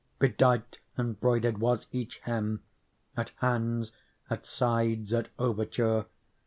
[0.17, 2.63] Bedight and broidered was each hem.
[3.15, 3.91] At hands,
[4.31, 6.07] at sides, at overture.